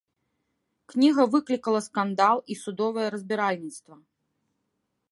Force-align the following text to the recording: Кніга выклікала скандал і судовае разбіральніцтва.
Кніга 0.93 1.25
выклікала 1.35 1.83
скандал 1.89 2.43
і 2.55 2.59
судовае 2.63 3.07
разбіральніцтва. 3.19 3.95